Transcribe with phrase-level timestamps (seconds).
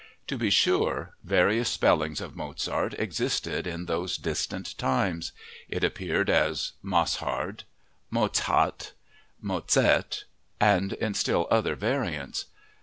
[0.25, 5.31] To be sure, various spellings of Mozart existed in those distant times.
[5.69, 7.65] It appeared as "Mosshard,"
[8.11, 8.93] "Motzhart,"
[9.43, 10.23] "Mozert,"
[10.59, 12.45] and in still other variants.